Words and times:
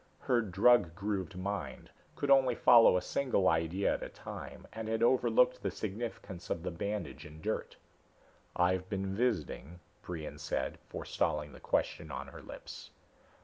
Her 0.21 0.41
drug 0.41 0.95
grooved 0.95 1.37
mind 1.37 1.91
could 2.15 2.31
only 2.31 2.55
follow 2.55 2.97
a 2.97 3.03
single 3.03 3.47
idea 3.47 3.93
at 3.93 4.01
a 4.01 4.09
time 4.09 4.65
and 4.73 4.87
had 4.87 5.03
over 5.03 5.29
looked 5.29 5.61
the 5.61 5.69
significance 5.69 6.49
of 6.49 6.63
the 6.63 6.71
bandage 6.71 7.23
and 7.23 7.39
dirt. 7.39 7.77
"I've 8.55 8.89
been 8.89 9.15
visiting," 9.15 9.79
Brion 10.01 10.39
said, 10.39 10.79
forestalling 10.89 11.51
the 11.53 11.59
question 11.59 12.09
on 12.09 12.29
her 12.29 12.41
lips. 12.41 12.89